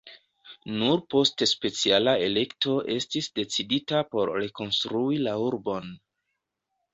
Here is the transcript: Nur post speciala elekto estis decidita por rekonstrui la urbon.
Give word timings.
Nur 0.77 1.01
post 1.13 1.43
speciala 1.51 2.15
elekto 2.27 2.73
estis 2.95 3.27
decidita 3.41 4.01
por 4.15 4.33
rekonstrui 4.45 5.21
la 5.29 5.37
urbon. 5.51 5.95